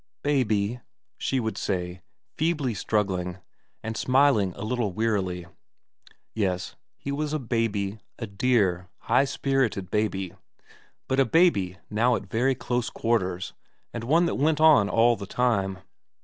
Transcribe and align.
'Baby,' 0.23 0.79
she 1.19 1.39
would 1.39 1.59
say, 1.59 2.01
feebly 2.35 2.73
struggling, 2.73 3.37
and 3.83 3.95
smiling 3.95 4.51
a 4.55 4.63
little 4.63 4.91
wearily. 4.91 5.45
Yes, 6.33 6.75
he 6.97 7.11
was 7.11 7.33
a 7.33 7.37
baby, 7.37 7.99
a 8.17 8.25
dear, 8.25 8.89
high 9.01 9.25
spirited 9.25 9.91
baby, 9.91 10.33
but 11.07 11.19
a 11.19 11.23
baby 11.25 11.77
now 11.91 12.15
at 12.15 12.25
very 12.25 12.55
close 12.55 12.89
quarters 12.89 13.53
and 13.93 14.03
one 14.03 14.25
that 14.25 14.39
went 14.41 14.59
on 14.59 14.89
all 14.89 15.15
the 15.15 15.27
time. 15.27 15.77